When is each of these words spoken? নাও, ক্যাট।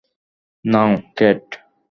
নাও, 0.65 0.91
ক্যাট। 1.17 1.43